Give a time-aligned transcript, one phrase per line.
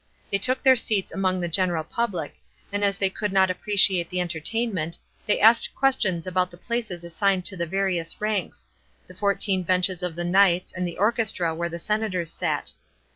[0.31, 2.37] They took their seats among the general public,
[2.71, 7.45] and as they could not appreciate the entertainment, they asked questions about the places assigned
[7.45, 8.65] to the various ranks—
[9.07, 12.73] the fourteen Benches of the knights, and the orchestra where the senators sat.